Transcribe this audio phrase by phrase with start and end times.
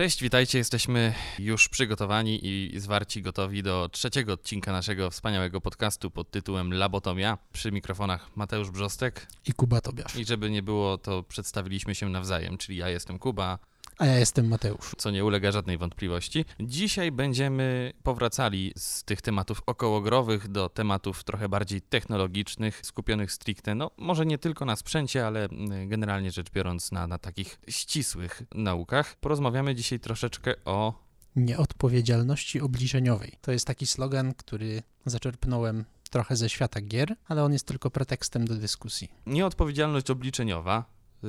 [0.00, 0.58] Cześć, witajcie.
[0.58, 7.38] Jesteśmy już przygotowani i zwarci gotowi do trzeciego odcinka naszego wspaniałego podcastu pod tytułem Labotomia.
[7.52, 9.26] Przy mikrofonach Mateusz Brzostek.
[9.46, 10.16] I Kuba Tobiasz.
[10.16, 13.58] I żeby nie było, to przedstawiliśmy się nawzajem, czyli ja jestem Kuba,
[14.00, 14.92] a ja jestem Mateusz.
[14.96, 16.44] Co nie ulega żadnej wątpliwości.
[16.60, 23.90] Dzisiaj będziemy powracali z tych tematów okołogrowych do tematów trochę bardziej technologicznych, skupionych stricte, no
[23.96, 29.16] może nie tylko na sprzęcie, ale mm, generalnie rzecz biorąc na, na takich ścisłych naukach.
[29.16, 30.94] Porozmawiamy dzisiaj troszeczkę o
[31.36, 33.32] nieodpowiedzialności obliczeniowej.
[33.40, 38.46] To jest taki slogan, który zaczerpnąłem trochę ze świata gier, ale on jest tylko pretekstem
[38.46, 39.08] do dyskusji.
[39.26, 40.84] Nieodpowiedzialność obliczeniowa.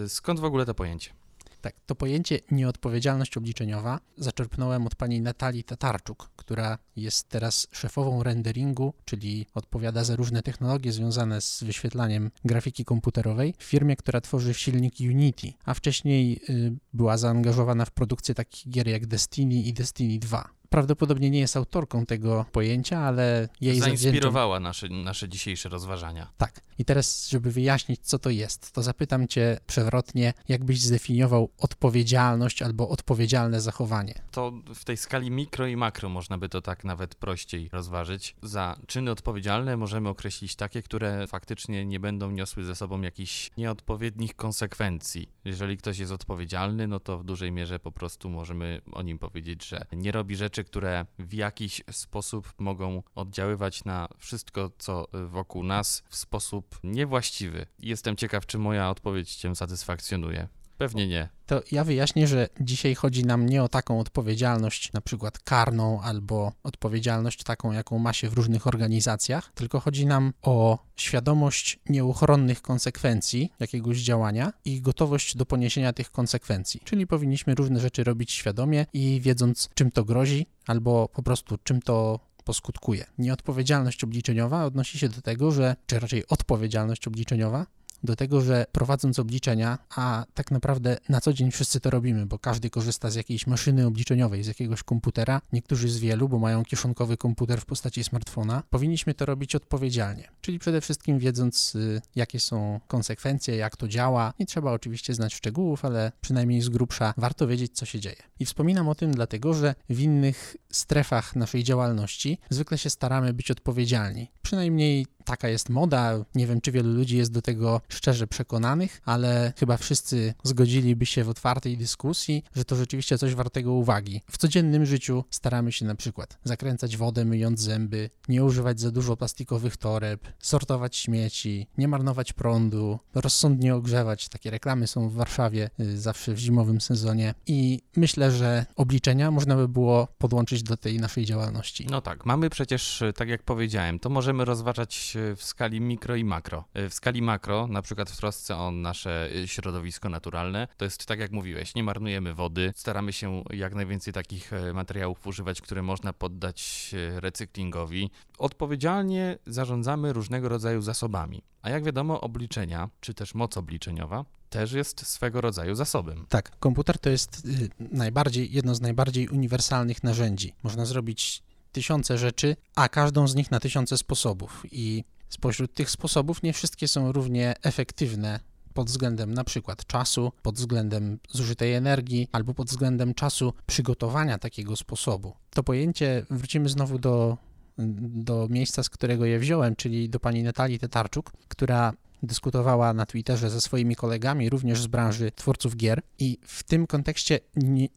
[0.07, 1.20] Skąd w ogóle to pojęcie?
[1.61, 8.93] Tak, to pojęcie nieodpowiedzialność obliczeniowa zaczerpnąłem od pani Natalii Tatarczuk, która jest teraz szefową renderingu,
[9.05, 14.93] czyli odpowiada za różne technologie związane z wyświetlaniem grafiki komputerowej w firmie, która tworzy silnik
[14.99, 20.60] Unity, a wcześniej y, była zaangażowana w produkcję takich gier jak Destiny i Destiny 2
[20.71, 26.31] prawdopodobnie nie jest autorką tego pojęcia, ale jej Zainspirowała nasze, nasze dzisiejsze rozważania.
[26.37, 26.61] Tak.
[26.77, 32.89] I teraz, żeby wyjaśnić, co to jest, to zapytam cię przewrotnie, jakbyś zdefiniował odpowiedzialność albo
[32.89, 34.13] odpowiedzialne zachowanie.
[34.31, 38.35] To w tej skali mikro i makro można by to tak nawet prościej rozważyć.
[38.43, 44.35] Za czyny odpowiedzialne możemy określić takie, które faktycznie nie będą niosły ze sobą jakichś nieodpowiednich
[44.35, 45.29] konsekwencji.
[45.45, 49.67] Jeżeli ktoś jest odpowiedzialny, no to w dużej mierze po prostu możemy o nim powiedzieć,
[49.67, 56.03] że nie robi rzeczy, które w jakiś sposób mogą oddziaływać na wszystko, co wokół nas
[56.09, 57.65] w sposób niewłaściwy.
[57.79, 60.47] Jestem ciekaw, czy moja odpowiedź Cię satysfakcjonuje.
[60.81, 61.29] Pewnie nie.
[61.45, 66.51] To ja wyjaśnię, że dzisiaj chodzi nam nie o taką odpowiedzialność, na przykład karną, albo
[66.63, 73.53] odpowiedzialność taką, jaką ma się w różnych organizacjach, tylko chodzi nam o świadomość nieuchronnych konsekwencji
[73.59, 76.81] jakiegoś działania i gotowość do poniesienia tych konsekwencji.
[76.83, 81.81] Czyli powinniśmy różne rzeczy robić świadomie i wiedząc, czym to grozi, albo po prostu czym
[81.81, 83.05] to poskutkuje.
[83.17, 87.65] Nieodpowiedzialność obliczeniowa odnosi się do tego, że, czy raczej odpowiedzialność obliczeniowa
[88.03, 92.39] do tego, że prowadząc obliczenia, a tak naprawdę na co dzień wszyscy to robimy, bo
[92.39, 97.17] każdy korzysta z jakiejś maszyny obliczeniowej, z jakiegoś komputera, niektórzy z wielu, bo mają kieszonkowy
[97.17, 100.27] komputer w postaci smartfona, powinniśmy to robić odpowiedzialnie.
[100.41, 104.33] Czyli przede wszystkim wiedząc, y, jakie są konsekwencje, jak to działa.
[104.39, 108.23] Nie trzeba oczywiście znać szczegółów, ale przynajmniej z grubsza warto wiedzieć, co się dzieje.
[108.39, 113.51] I wspominam o tym dlatego, że w innych strefach naszej działalności zwykle się staramy być
[113.51, 114.31] odpowiedzialni.
[114.51, 116.25] Przynajmniej taka jest moda.
[116.35, 121.23] Nie wiem, czy wielu ludzi jest do tego szczerze przekonanych, ale chyba wszyscy zgodziliby się
[121.23, 124.21] w otwartej dyskusji, że to rzeczywiście coś wartego uwagi.
[124.31, 129.17] W codziennym życiu staramy się na przykład zakręcać wodę myjąc zęby, nie używać za dużo
[129.17, 134.29] plastikowych toreb, sortować śmieci, nie marnować prądu, rozsądnie ogrzewać.
[134.29, 139.55] Takie reklamy są w Warszawie y, zawsze w zimowym sezonie i myślę, że obliczenia można
[139.55, 141.87] by było podłączyć do tej naszej działalności.
[141.89, 146.65] No tak, mamy przecież, tak jak powiedziałem, to możemy rozważać w skali mikro i makro.
[146.77, 151.05] Y, w skali makro, na przykład w trosce o nasze y, środowisko naturalne, to jest
[151.05, 155.81] tak jak mówiłeś, nie marnujemy wody, staramy się jak najwięcej takich y, materiałów używać, które
[155.81, 158.09] można poddać recyklingowi.
[158.37, 161.43] Odpowiedzialnie zarządzamy różnego rodzaju zasobami.
[161.61, 166.25] A jak wiadomo, obliczenia, czy też moc obliczeniowa, też jest swego rodzaju zasobem.
[166.29, 167.47] Tak, komputer to jest
[167.79, 170.53] najbardziej, jedno z najbardziej uniwersalnych narzędzi.
[170.63, 174.63] Można zrobić tysiące rzeczy, a każdą z nich na tysiące sposobów.
[174.71, 178.39] I spośród tych sposobów nie wszystkie są równie efektywne
[178.73, 184.75] pod względem na przykład czasu, pod względem zużytej energii albo pod względem czasu przygotowania takiego
[184.75, 185.33] sposobu.
[185.49, 187.37] To pojęcie wrócimy znowu do,
[187.77, 191.93] do miejsca, z którego je wziąłem, czyli do pani Natalii Tetarczuk, która
[192.23, 196.01] dyskutowała na Twitterze ze swoimi kolegami, również z branży twórców gier.
[196.19, 197.39] I w tym kontekście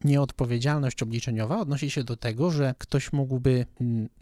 [0.03, 3.65] nieodpowiedzialność obliczeniowa odnosi się do tego, że ktoś mógłby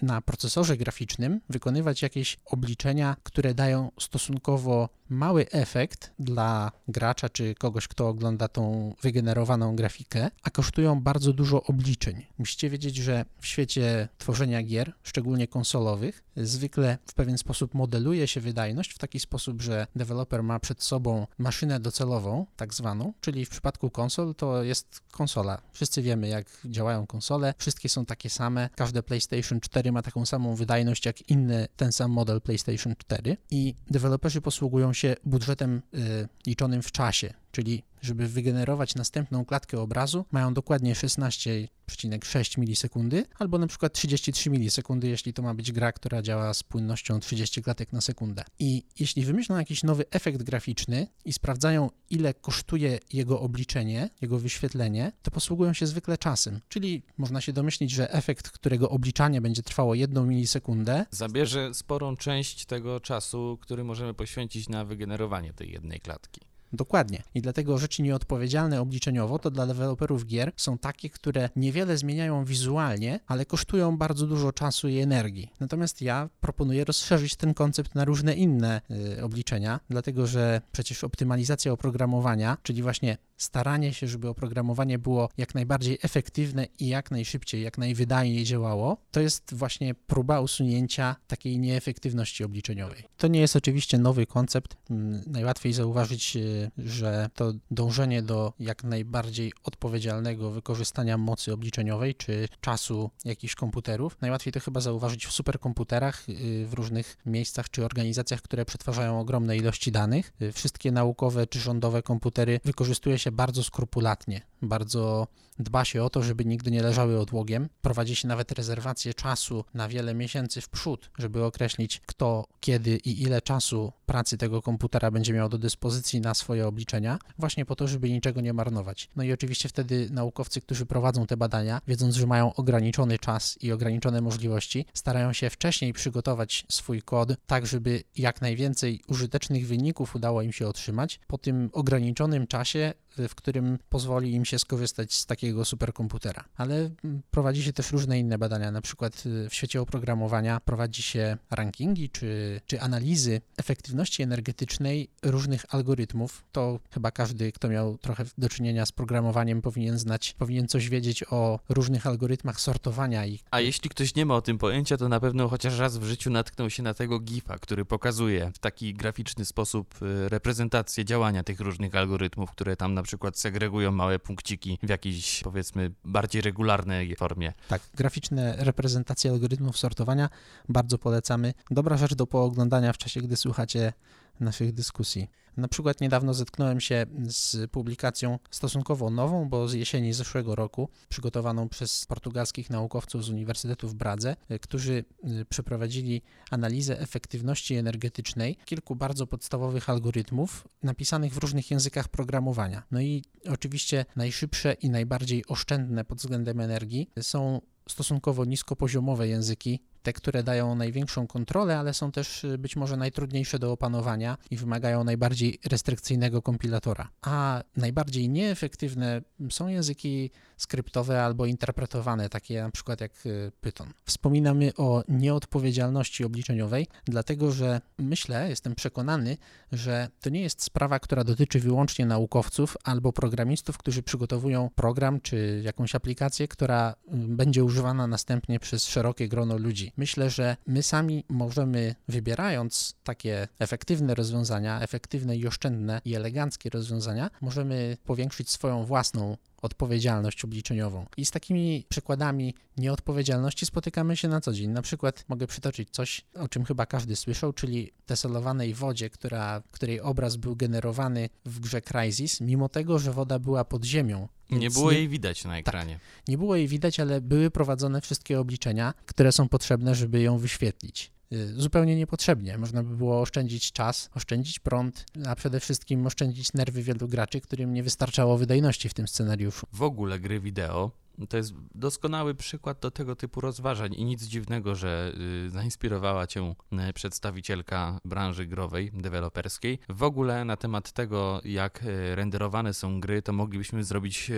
[0.02, 7.88] na procesorze graficznym wykonywać jakieś obliczenia, które dają stosunkowo mały efekt dla gracza czy kogoś,
[7.88, 12.26] kto ogląda tą wygenerowaną grafikę, a kosztują bardzo dużo obliczeń.
[12.38, 18.42] Musicie wiedzieć, że w świecie tworzenia gier, szczególnie konsolowych, zwykle w pewien sposób modeluje się
[18.42, 23.50] wydajność w taki sposób, że deweloper ma przed sobą maszynę docelową, tak zwaną, czyli w
[23.50, 25.62] przypadku konsol to jest konsola.
[25.72, 30.56] Wszyscy wiemy, jak działają konsole, wszystkie są takie same, każde PlayStation 4 ma taką samą
[30.56, 36.82] wydajność jak inny ten sam model PlayStation 4 i deweloperzy posługują się budżetem y, liczonym
[36.82, 43.94] w czasie, czyli żeby wygenerować następną klatkę obrazu, mają dokładnie 16,6 milisekundy, albo na przykład
[43.94, 48.44] 33 milisekundy, jeśli to ma być gra, która działa z płynnością 30 klatek na sekundę.
[48.60, 55.12] I jeśli wymyślą jakiś nowy efekt graficzny i sprawdzają, ile kosztuje jego obliczenie, jego wyświetlenie,
[55.22, 56.60] to posługują się zwykle czasem.
[56.70, 62.66] Czyli można się domyślić, że efekt, którego obliczanie będzie trwało 1 milisekundę, Zabierze sporą część
[62.66, 66.53] tego czasu, który możemy poświęcić na wygenerowanie tej jednej klatki.
[66.74, 67.24] Dokładnie.
[67.36, 73.20] I dlatego rzeczy nieodpowiedzialne obliczeniowo to dla deweloperów gier są takie, które niewiele zmieniają wizualnie,
[73.28, 75.52] ale kosztują bardzo dużo czasu i energii.
[75.60, 78.82] Natomiast ja proponuję rozszerzyć ten koncept na różne inne
[79.18, 85.56] y, obliczenia, dlatego że przecież optymalizacja oprogramowania, czyli właśnie staranie się, żeby oprogramowanie było jak
[85.56, 92.44] najbardziej efektywne i jak najszybciej, jak najwydajniej działało, to jest właśnie próba usunięcia takiej nieefektywności
[92.44, 93.04] obliczeniowej.
[93.18, 94.78] To nie jest oczywiście nowy koncept.
[94.90, 102.48] Mm, Najłatwiej zauważyć, y, że to dążenie do jak najbardziej odpowiedzialnego wykorzystania mocy obliczeniowej czy
[102.62, 104.18] czasu jakichś komputerów.
[104.22, 109.58] Najłatwiej to chyba zauważyć w superkomputerach, y, w różnych miejscach czy organizacjach, które przetwarzają ogromne
[109.58, 110.34] ilości danych.
[110.42, 115.28] Y, Wszystkie naukowe czy rządowe komputery wykorzystuje się bardzo skrupulatnie, bardzo
[115.60, 117.70] dba się o to, żeby nigdy nie leżały odłogiem.
[117.82, 123.22] Prowadzi się nawet rezerwację czasu na wiele miesięcy w przód, żeby określić, kto, kiedy i
[123.22, 127.88] ile czasu pracy tego komputera będzie miał do dyspozycji na swoje obliczenia, właśnie po to,
[127.88, 129.10] żeby niczego nie marnować.
[129.16, 133.72] No i oczywiście wtedy naukowcy, którzy prowadzą te badania, wiedząc, że mają ograniczony czas i
[133.72, 140.42] ograniczone możliwości, starają się wcześniej przygotować swój kod tak, żeby jak najwięcej użytecznych wyników udało
[140.42, 145.66] im się otrzymać po tym ograniczonym czasie, w którym pozwoli im się skorzystać z takiego
[145.66, 146.44] superkomputera.
[146.58, 151.02] Ale mm, prowadzi się też różne inne badania, na przykład y, w świecie oprogramowania prowadzi
[151.02, 156.44] się rankingi czy, czy analizy efektywności energetycznej różnych algorytmów.
[156.52, 161.24] To chyba każdy, kto miał trochę do czynienia z programowaniem, powinien znać, powinien coś wiedzieć
[161.30, 163.44] o różnych algorytmach sortowania ich.
[163.52, 166.30] A jeśli ktoś nie ma o tym pojęcia, to na pewno chociaż raz w życiu
[166.30, 171.60] natknął się na tego GIFa, który pokazuje w taki graficzny sposób y, reprezentację działania tych
[171.60, 177.54] różnych algorytmów, które tam na przykład segregują małe punkciki w jakiejś powiedzmy bardziej regularnej formie.
[177.68, 180.30] Tak, graficzne reprezentacje algorytmów sortowania
[180.70, 181.54] bardzo polecamy.
[181.72, 183.94] Dobra rzecz do pooglądania w czasie, gdy słuchacie
[184.40, 185.28] naszych dyskusji.
[185.58, 191.70] Na przykład niedawno zetknąłem się z publikacją stosunkowo nową, bo z jesieni zeszłego roku, przygotowaną
[191.70, 195.06] przez portugalskich naukowców z Uniwersytetu w Bradze, y, którzy
[195.42, 196.22] y, przeprowadzili
[196.52, 202.84] analizę efektywności energetycznej kilku bardzo podstawowych algorytmów napisanych w różnych językach programowania.
[202.92, 210.14] No i oczywiście najszybsze i najbardziej oszczędne pod względem energii są stosunkowo niskopoziomowe języki, te,
[210.14, 215.04] które dają największą kontrolę, ale są też y, być może najtrudniejsze do opanowania i wymagają
[215.04, 217.10] najbardziej restrykcyjnego kompilatora.
[217.22, 223.94] A najbardziej nieefektywne są języki skryptowe albo interpretowane, takie na przykład jak y, Python.
[224.06, 229.38] Wspominamy o nieodpowiedzialności obliczeniowej, dlatego że myślę, jestem przekonany,
[229.72, 235.62] że to nie jest sprawa, która dotyczy wyłącznie naukowców albo programistów, którzy przygotowują program czy
[235.64, 239.93] jakąś aplikację, która y, będzie używana następnie przez szerokie grono ludzi.
[239.98, 247.30] Myślę, że my sami możemy, wybierając takie efektywne rozwiązania, efektywne i oszczędne i eleganckie rozwiązania,
[247.42, 251.06] możemy powiększyć swoją własną odpowiedzialność obliczeniową.
[251.18, 254.70] I z takimi przykładami nieodpowiedzialności spotykamy się na co dzień.
[254.70, 260.02] Na przykład mogę przytoczyć coś, o czym chyba każdy słyszał, czyli desolowanej wodzie, która, której
[260.02, 264.28] obraz był generowany w grze Crysis, mimo tego, że woda była pod ziemią.
[264.50, 266.00] Nie było jej widać na ekranie.
[266.28, 271.12] nie było jej widać, ale były prowadzone wszystkie obliczenia, które są potrzebne, żeby ją wyświetlić.
[271.34, 272.58] Y, Zupełnie niepotrzebnie.
[272.58, 277.74] Można by było oszczędzić czas, oszczędzić prąd, a przede wszystkim oszczędzić nerwy wielu graczy, którym
[277.74, 279.68] nie wystarczało wydajności w tym scenariuszu.
[279.74, 280.92] W ogóle gry wideo
[281.30, 285.14] to jest doskonały przykład do tego typu rozważań i nic dziwnego, że
[285.46, 286.56] y, zainspirowała cię
[286.90, 289.80] y, przedstawicielka branży growej, deweloperskiej.
[289.90, 294.32] W ogóle na temat tego, jak y, renderowane są gry, to moglibyśmy zrobić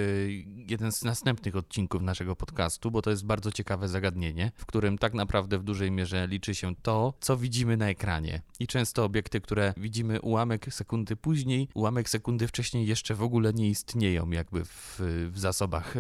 [0.67, 5.13] jeden z następnych odcinków naszego podcastu, bo to jest bardzo ciekawe zagadnienie, w którym tak
[5.13, 8.41] naprawdę w dużej mierze liczy się to, co widzimy na ekranie.
[8.60, 13.70] I często obiekty, które widzimy ułamek sekundy później, ułamek sekundy wcześniej jeszcze w ogóle nie
[13.70, 15.01] istnieją jakby w,
[15.32, 15.96] w zasobach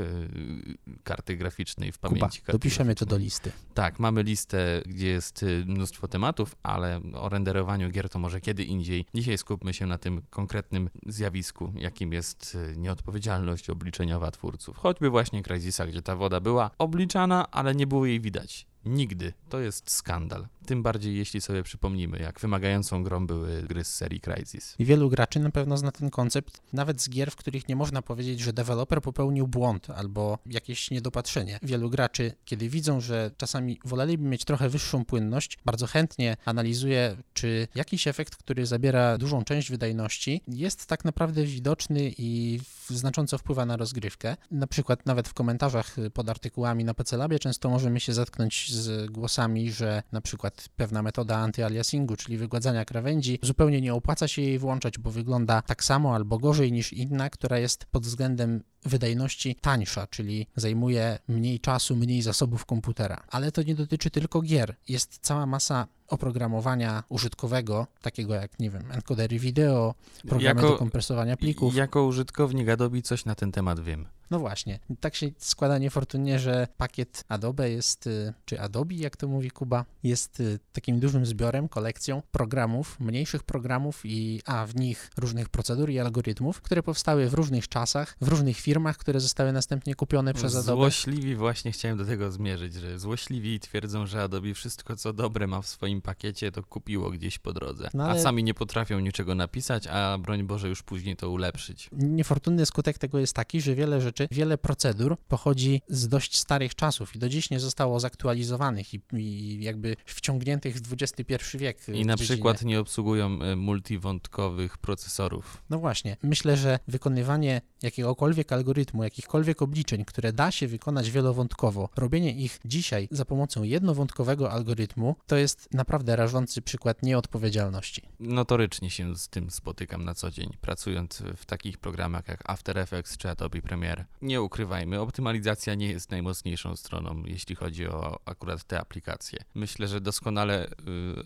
[1.03, 3.51] karty graficznej, w Kuba, pamięci karty dopiszemy to do listy.
[3.73, 8.63] Tak, mamy listę, gdzie jest y, mnóstwo tematów, ale o renderowaniu gier to może kiedy
[8.63, 9.05] indziej.
[9.13, 14.77] Dzisiaj skupmy się na tym konkretnym zjawisku, jakim jest y, nieodpowiedzialność obliczeniowa twórców.
[14.77, 18.67] Choćby właśnie Crysisa, gdzie ta woda była obliczana, ale nie było jej widać.
[18.85, 19.33] Nigdy.
[19.49, 20.47] To jest skandal.
[20.65, 24.75] Tym bardziej jeśli sobie przypomnimy, jak wymagającą grą były gry z serii Crysis.
[24.79, 28.39] Wielu graczy na pewno zna ten koncept, nawet z gier, w których nie można powiedzieć,
[28.39, 31.59] że deweloper popełnił błąd albo jakieś niedopatrzenie.
[31.63, 37.67] Wielu graczy, kiedy widzą, że czasami woleliby mieć trochę wyższą płynność, bardzo chętnie analizuje, czy
[37.75, 43.77] jakiś efekt, który zabiera dużą część wydajności, jest tak naprawdę widoczny i znacząco wpływa na
[43.77, 44.37] rozgrywkę.
[44.51, 49.11] Na przykład nawet w komentarzach pod artykułami na PC Labie często możemy się zetknąć z
[49.11, 54.59] głosami, że na przykład pewna metoda antyaliasingu, czyli wygładzania krawędzi, zupełnie nie opłaca się jej
[54.59, 60.07] włączać, bo wygląda tak samo albo gorzej niż inna, która jest pod względem wydajności tańsza,
[60.07, 63.23] czyli zajmuje mniej czasu, mniej zasobów komputera.
[63.29, 64.75] Ale to nie dotyczy tylko gier.
[64.87, 69.95] Jest cała masa oprogramowania użytkowego, takiego jak, nie wiem, encodery wideo,
[70.27, 71.75] programy jako, do kompresowania plików.
[71.75, 74.07] Jako użytkownik Adobe coś na ten temat wiem.
[74.31, 79.27] No właśnie, tak się składa niefortunnie, że pakiet Adobe jest, y, czy Adobe, jak to
[79.27, 85.11] mówi Kuba, jest y, takim dużym zbiorem, kolekcją programów, mniejszych programów i a w nich
[85.17, 89.95] różnych procedur i algorytmów, które powstały w różnych czasach, w różnych firmach, które zostały następnie
[89.95, 90.75] kupione przez Adobe.
[90.75, 95.61] Złośliwi właśnie chciałem do tego zmierzyć, że złośliwi twierdzą, że Adobe wszystko co dobre ma
[95.61, 98.19] w swoim pakiecie, to kupiło gdzieś po drodze, no ale...
[98.19, 101.89] a sami nie potrafią niczego napisać, a broń Boże już później to ulepszyć.
[101.91, 106.75] Niefortunny skutek tego jest taki, że wiele rzeczy rzeczy, wiele procedur pochodzi z dość starych
[106.75, 111.89] czasów i do dziś nie zostało zaktualizowanych i, i jakby wciągniętych w XXI wiek.
[111.89, 115.63] I na przykład nie obsługują e, multiwątkowych procesorów.
[115.69, 116.17] No właśnie.
[116.23, 123.07] Myślę, że wykonywanie jakiegokolwiek algorytmu, jakichkolwiek obliczeń, które da się wykonać wielowątkowo, robienie ich dzisiaj
[123.11, 128.01] za pomocą jednowątkowego algorytmu, to jest naprawdę rażący przykład nieodpowiedzialności.
[128.19, 133.17] Notorycznie się z tym spotykam na co dzień, pracując w takich programach jak After Effects
[133.17, 134.04] czy Adobe Premiere.
[134.21, 139.39] Nie ukrywajmy, optymalizacja nie jest najmocniejszą stroną, jeśli chodzi o akurat te aplikacje.
[139.55, 140.71] Myślę, że doskonale y,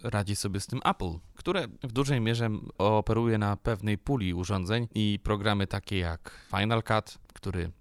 [0.03, 5.19] radzi sobie z tym Apple, które w dużej mierze operuje na pewnej puli urządzeń i
[5.23, 7.71] programy takie jak Final Cut, który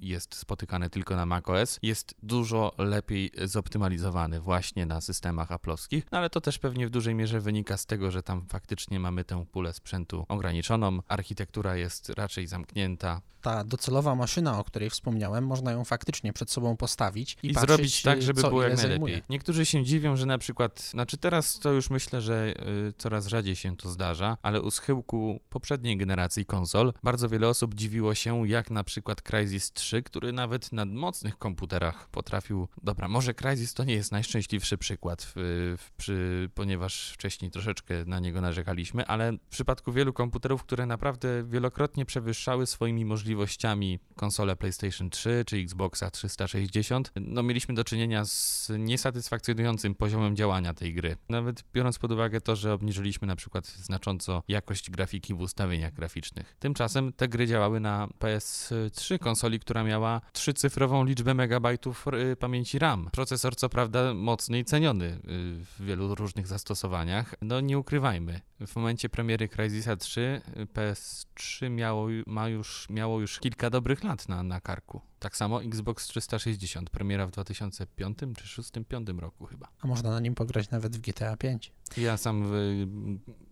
[0.00, 6.30] jest spotykany tylko na macOS, jest dużo lepiej zoptymalizowany właśnie na systemach aplowskich, no ale
[6.30, 9.72] to też pewnie w dużej mierze wynika z tego, że tam faktycznie mamy tę pulę
[9.72, 13.20] sprzętu ograniczoną, architektura jest raczej zamknięta.
[13.40, 17.68] Ta docelowa maszyna, o której wspomniałem, można ją faktycznie przed sobą postawić i, I patrzeć,
[17.68, 18.90] zrobić tak, żeby było jak najlepiej.
[18.90, 19.22] Zajmuje.
[19.28, 22.54] Niektórzy się dziwią, że na przykład, znaczy teraz to już myślę, że
[22.88, 27.74] y, coraz rzadziej się to zdarza, ale u schyłku poprzedniej generacji konsol bardzo wiele osób
[27.74, 32.68] dziwiło się, jak na przykład Crysis 3, który nawet na mocnych komputerach potrafił.
[32.82, 38.20] Dobra, może Crysis to nie jest najszczęśliwszy przykład, w, w, przy, ponieważ wcześniej troszeczkę na
[38.20, 45.10] niego narzekaliśmy, ale w przypadku wielu komputerów, które naprawdę wielokrotnie przewyższały swoimi możliwościami konsole PlayStation
[45.10, 51.16] 3 czy Xboxa 360, no mieliśmy do czynienia z niesatysfakcjonującym poziomem działania tej gry.
[51.28, 56.56] Nawet biorąc pod uwagę to, że obniżyliśmy na przykład znacząco jakość grafiki w ustawieniach graficznych.
[56.58, 63.08] Tymczasem te gry działały na PS3 konsoli, która miała trzycyfrową liczbę megabajtów y, pamięci RAM.
[63.12, 65.18] Procesor co prawda mocny i ceniony y,
[65.64, 67.34] w wielu różnych zastosowaniach.
[67.42, 73.38] No nie ukrywajmy, w momencie premiery Crysisa 3 y, PS3 miało, ma już, miało już
[73.38, 75.00] kilka dobrych lat na, na karku.
[75.18, 79.68] Tak samo Xbox 360, premiera w 2005 czy 2005 roku chyba.
[79.80, 81.72] A można na nim pograć nawet w GTA 5.
[81.96, 82.52] Ja sam w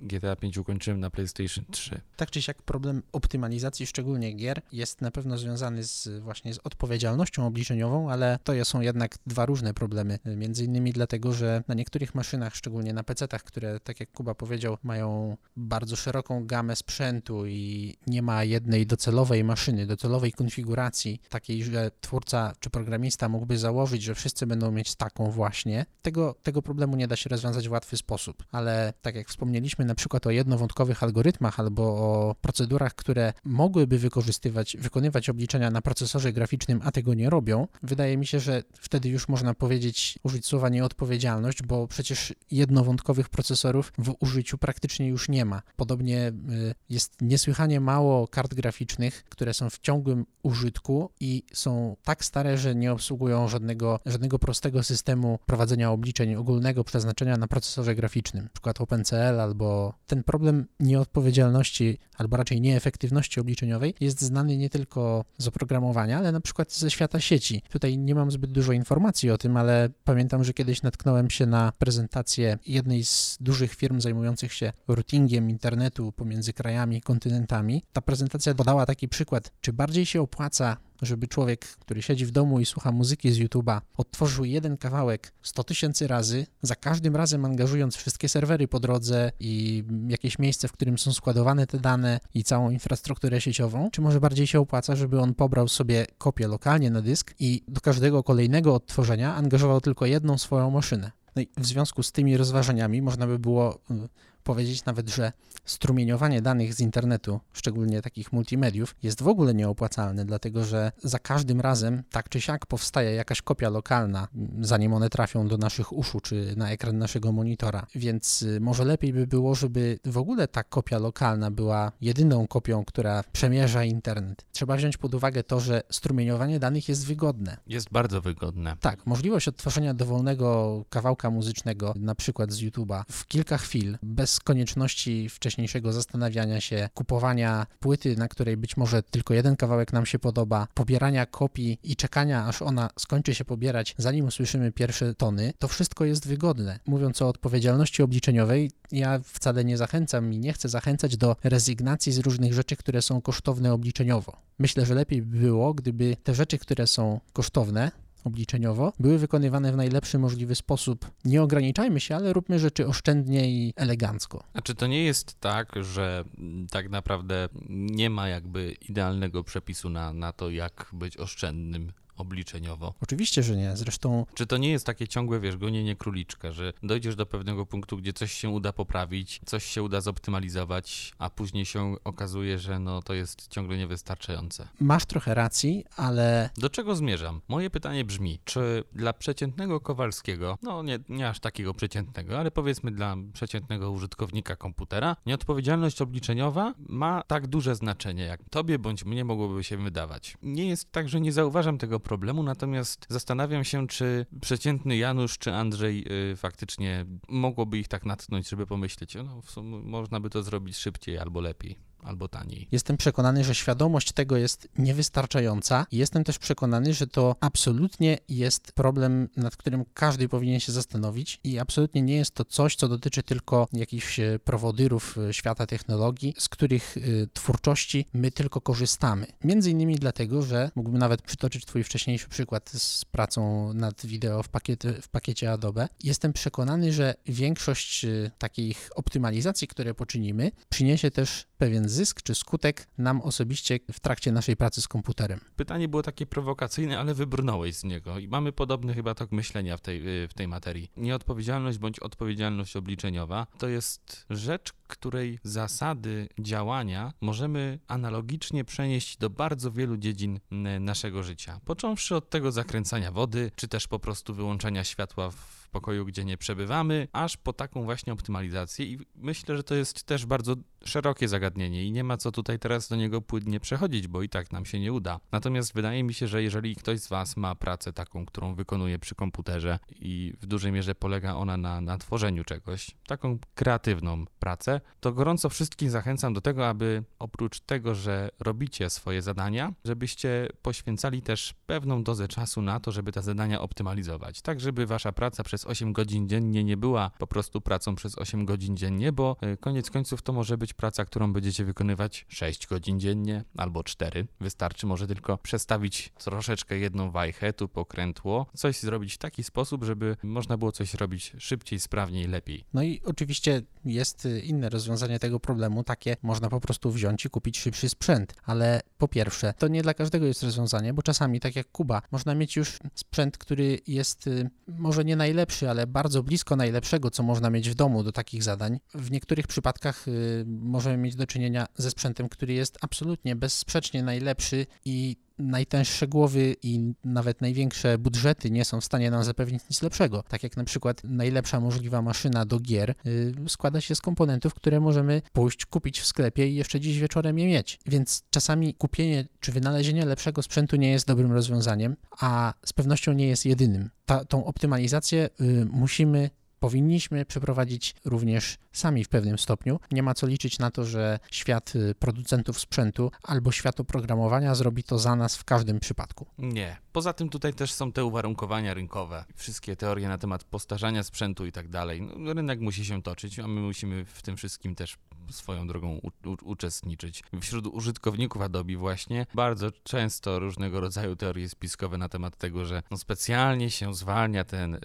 [0.00, 2.00] GTA 5 ukończyłem na PlayStation 3.
[2.16, 7.46] Tak czy siak problem optymalizacji, szczególnie gier, jest na pewno związany z, właśnie z odpowiedzialnością
[7.46, 10.18] obliczeniową, ale to są jednak dwa różne problemy.
[10.36, 14.76] Między innymi dlatego, że na niektórych maszynach, szczególnie na PC-tach, które, tak jak Kuba powiedział,
[14.82, 21.90] mają bardzo szeroką gamę sprzętu i nie ma jednej docelowej maszyny, docelowej konfiguracji, takiej, że
[22.00, 27.08] twórca czy programista mógłby założyć, że wszyscy będą mieć taką właśnie, tego, tego problemu nie
[27.08, 31.02] da się rozwiązać w łatwy sposób sposób, ale tak jak wspomnieliśmy na przykład o jednowątkowych
[31.02, 37.30] algorytmach albo o procedurach, które mogłyby wykorzystywać, wykonywać obliczenia na procesorze graficznym, a tego nie
[37.30, 43.28] robią, wydaje mi się, że wtedy już można powiedzieć, użyć słowa nieodpowiedzialność, bo przecież jednowątkowych
[43.28, 45.62] procesorów w użyciu praktycznie już nie ma.
[45.76, 52.24] Podobnie y, jest niesłychanie mało kart graficznych, które są w ciągłym użytku i są tak
[52.24, 58.48] stare, że nie obsługują żadnego, żadnego prostego systemu prowadzenia obliczeń ogólnego przeznaczenia na procesorze graficznym
[58.66, 65.48] przykład OpenCL albo ten problem nieodpowiedzialności albo raczej nieefektywności obliczeniowej jest znany nie tylko z
[65.48, 67.62] oprogramowania, ale na przykład ze świata sieci.
[67.70, 71.72] Tutaj nie mam zbyt dużo informacji o tym, ale pamiętam, że kiedyś natknąłem się na
[71.78, 77.82] prezentację jednej z dużych firm zajmujących się routingiem internetu pomiędzy krajami kontynentami.
[77.92, 82.60] Ta prezentacja podała taki przykład, czy bardziej się opłaca żeby człowiek, który siedzi w domu
[82.60, 87.96] i słucha muzyki z YouTube'a, odtworzył jeden kawałek 100 tysięcy razy, za każdym razem angażując
[87.96, 92.70] wszystkie serwery po drodze i jakieś miejsce, w którym są składowane te dane i całą
[92.70, 97.34] infrastrukturę sieciową, czy może bardziej się opłaca, żeby on pobrał sobie kopię lokalnie na dysk
[97.38, 101.12] i do każdego kolejnego odtworzenia angażował tylko jedną swoją maszynę.
[101.36, 104.08] No i w związku z tymi rozważaniami można by było y,
[104.46, 105.32] powiedzieć nawet, że
[105.64, 111.60] strumieniowanie danych z internetu, szczególnie takich multimediów, jest w ogóle nieopłacalne, dlatego że za każdym
[111.60, 114.28] razem tak czy siak powstaje jakaś kopia lokalna,
[114.60, 117.86] zanim one trafią do naszych uszu czy na ekran naszego monitora.
[117.94, 122.84] Więc y, może lepiej by było, żeby w ogóle ta kopia lokalna była jedyną kopią,
[122.84, 124.46] która przemierza internet.
[124.52, 127.56] Trzeba wziąć pod uwagę to, że strumieniowanie danych jest wygodne.
[127.66, 128.76] Jest bardzo wygodne.
[128.80, 135.28] Tak, możliwość odtworzenia dowolnego kawałka muzycznego, na przykład z YouTube'a, w kilka chwil, bez konieczności
[135.28, 140.68] wcześniejszego zastanawiania się, kupowania płyty, na której być może tylko jeden kawałek nam się podoba,
[140.74, 146.04] pobierania kopii i czekania, aż ona skończy się pobierać, zanim usłyszymy pierwsze tony, to wszystko
[146.04, 146.78] jest wygodne.
[146.86, 152.18] Mówiąc o odpowiedzialności obliczeniowej, ja wcale nie zachęcam i nie chcę zachęcać do rezygnacji z
[152.18, 154.36] różnych rzeczy, które są kosztowne obliczeniowo.
[154.58, 157.90] Myślę, że lepiej by było, gdyby te rzeczy, które są kosztowne,
[158.26, 161.10] obliczeniowo, były wykonywane w najlepszy możliwy sposób.
[161.24, 164.42] Nie ograniczajmy się, ale róbmy rzeczy oszczędnie i elegancko.
[164.54, 166.24] A czy to nie jest tak, że
[166.70, 172.94] tak naprawdę nie ma jakby idealnego przepisu na, na to, jak być oszczędnym obliczeniowo.
[173.02, 173.76] Oczywiście, że nie.
[173.76, 174.26] Zresztą.
[174.34, 178.12] Czy to nie jest takie ciągłe, wiesz, gonienie króliczka, że dojdziesz do pewnego punktu, gdzie
[178.12, 183.14] coś się uda poprawić, coś się uda zoptymalizować, a później się okazuje, że no to
[183.14, 184.68] jest ciągle niewystarczające.
[184.80, 186.50] Masz trochę racji, ale.
[186.56, 187.40] Do czego zmierzam?
[187.48, 192.90] Moje pytanie brzmi, czy dla przeciętnego Kowalskiego, no nie, nie aż takiego przeciętnego, ale powiedzmy
[192.90, 199.64] dla przeciętnego użytkownika komputera, nieodpowiedzialność obliczeniowa ma tak duże znaczenie, jak tobie bądź mnie mogłoby
[199.64, 200.36] się wydawać.
[200.42, 205.54] Nie jest tak, że nie zauważam tego problemu, natomiast zastanawiam się, czy przeciętny Janusz czy
[205.54, 210.42] Andrzej y, faktycznie mogłoby ich tak natknąć, żeby pomyśleć, no w sumie można by to
[210.42, 212.68] zrobić szybciej albo lepiej albo taniej.
[212.72, 218.72] Jestem przekonany, że świadomość tego jest niewystarczająca i jestem też przekonany, że to absolutnie jest
[218.72, 223.22] problem, nad którym każdy powinien się zastanowić i absolutnie nie jest to coś, co dotyczy
[223.22, 229.26] tylko jakichś e, prowodyrów e, świata technologii, z których y, twórczości my tylko korzystamy.
[229.44, 234.48] Między innymi dlatego, że mógłbym nawet przytoczyć twój wcześniejszy przykład z pracą nad wideo w,
[234.48, 235.88] pakiety, w pakiecie Adobe.
[236.04, 238.06] Jestem przekonany, że większość
[238.38, 244.56] takich optymalizacji, które poczynimy, przyniesie też pewien zysk czy skutek nam osobiście w trakcie naszej
[244.56, 245.40] pracy z komputerem.
[245.56, 249.80] Pytanie było takie prowokacyjne, ale wybrnąłeś z niego i mamy podobny chyba tok myślenia w
[249.80, 250.90] tej, y, w tej materii.
[250.96, 259.72] Nieodpowiedzialność bądź odpowiedzialność obliczeniowa to jest rzecz, której zasady działania możemy analogicznie przenieść do bardzo
[259.72, 260.40] wielu dziedzin
[260.80, 261.60] naszego życia.
[261.64, 266.36] Począwszy od tego zakręcania wody, czy też po prostu wyłączania światła w pokoju, gdzie nie
[266.36, 271.84] przebywamy, aż po taką właśnie optymalizację i myślę, że to jest też bardzo szerokie zagadnienie
[271.84, 274.80] i nie ma co tutaj teraz do niego płynnie przechodzić, bo i tak nam się
[274.80, 275.20] nie uda.
[275.32, 279.14] Natomiast wydaje mi się, że jeżeli ktoś z Was ma pracę taką, którą wykonuje przy
[279.14, 285.12] komputerze i w dużej mierze polega ona na, na tworzeniu czegoś, taką kreatywną pracę, to
[285.12, 291.54] gorąco wszystkich zachęcam do tego, aby oprócz tego, że robicie swoje zadania, żebyście poświęcali też
[291.66, 295.92] pewną dozę czasu na to, żeby te zadania optymalizować, tak żeby Wasza praca przez 8
[295.92, 300.22] godzin dziennie nie była po prostu pracą przez 8 godzin dziennie, bo e, koniec końców
[300.22, 304.26] to może być praca, którą będziecie wykonywać 6 godzin dziennie albo 4.
[304.40, 310.16] Wystarczy może tylko przestawić troszeczkę jedną wajchę, tu pokrętło, coś zrobić w taki sposób, żeby
[310.22, 312.64] można było coś robić szybciej, sprawniej, lepiej.
[312.74, 317.30] No i oczywiście jest y, inne rozwiązanie tego problemu, takie można po prostu wziąć i
[317.30, 321.56] kupić szybszy sprzęt, ale po pierwsze, to nie dla każdego jest rozwiązanie, bo czasami, tak
[321.56, 326.56] jak Kuba, można mieć już sprzęt, który jest y, może nie najlepszy, ale bardzo blisko
[326.56, 328.80] najlepszego, co można mieć w domu do takich zadań.
[328.94, 334.66] W niektórych przypadkach y, możemy mieć do czynienia ze sprzętem, który jest absolutnie bezsprzecznie najlepszy
[334.84, 340.24] i najtęższe głowy i nawet największe budżety nie są w stanie nam zapewnić nic lepszego.
[340.28, 344.80] Tak jak na przykład najlepsza możliwa maszyna do gier yy, składa się z komponentów, które
[344.80, 347.78] możemy pójść kupić w sklepie i jeszcze dziś wieczorem je mieć.
[347.86, 353.28] Więc czasami kupienie czy wynalezienie lepszego sprzętu nie jest dobrym rozwiązaniem, a z pewnością nie
[353.28, 353.90] jest jedynym.
[354.06, 356.30] Ta, tą optymalizację yy, musimy
[356.70, 359.80] powinniśmy przeprowadzić również sami w pewnym stopniu.
[359.90, 364.82] Nie ma co liczyć na to, że świat y, producentów sprzętu albo świat oprogramowania zrobi
[364.84, 366.26] to za nas w każdym przypadku.
[366.38, 366.76] Nie.
[366.92, 371.52] Poza tym tutaj też są te uwarunkowania rynkowe, wszystkie teorie na temat postarzania sprzętu i
[371.52, 372.02] tak dalej.
[372.16, 374.96] No, rynek musi się toczyć, a my musimy w tym wszystkim też
[375.30, 377.22] swoją drogą u- u- uczestniczyć.
[377.40, 382.96] Wśród użytkowników Adobe właśnie bardzo często różnego rodzaju teorie spiskowe na temat tego, że no
[382.96, 384.78] specjalnie się zwalnia ten, y,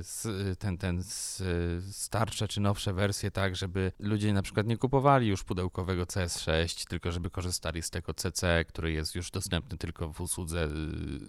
[0.00, 1.02] s- y, ten, ten
[1.40, 6.88] y, starsze czy nowsze wersje tak, żeby ludzie na przykład nie kupowali już pudełkowego CS6,
[6.88, 10.68] tylko żeby korzystali z tego CC, który jest już dostępny tylko w usłudze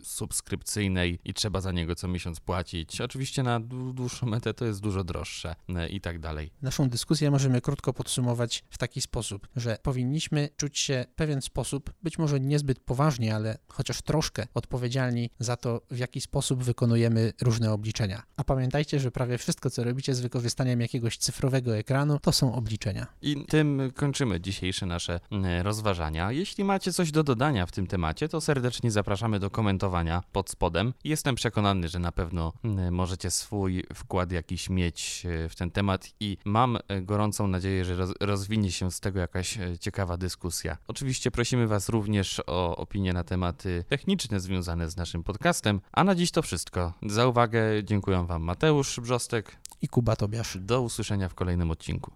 [0.02, 3.02] y, subskrypcyjnej i trzeba za niego co miesiąc płacić.
[3.02, 6.52] Oczywiście na dłu- dłuższą metę to jest dużo droższe y, i tak dalej.
[6.62, 11.94] Naszą dyskusję możemy krótko podsumować w taki sposób, że powinniśmy czuć się w pewien sposób,
[12.04, 17.72] być może niezbyt poważnie, ale chociaż troszkę odpowiedzialni za to, w jaki sposób wykonujemy różne
[17.72, 18.24] obliczenia.
[18.38, 23.08] A pamiętajcie, że prawie wszystko, co robicie z wykorzystaniem jakiegoś cyfrowego ekranu, to są obliczenia.
[23.22, 26.32] I tym kończymy dzisiejsze nasze mm, rozważania.
[26.32, 30.94] Jeśli macie coś do dodania w tym temacie, to serdecznie zapraszamy do komentowania pod spodem.
[31.04, 36.10] Jestem przekonany, że na pewno mm, możecie swój wkład jakiś mieć e, w ten temat
[36.20, 40.78] i mam e, gorącą nadzieję, że roz- rozwinie się z tego jakaś e, ciekawa dyskusja.
[40.88, 45.82] Oczywiście prosimy Was również o opinie na tematy techniczne związane z naszym podcastem.
[45.92, 46.94] A na dziś to wszystko.
[47.06, 49.56] Za uwagę dziękuję Wam Mateusz Brzostek.
[49.82, 50.58] I Kuba Tobiasz.
[50.62, 52.12] Do usłyszenia w kolejnym odcinku.